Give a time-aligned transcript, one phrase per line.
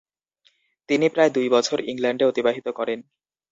[0.89, 2.99] তিনি প্রায় দুই বছর ইংল্যান্ডে অতিবাহিত করেন।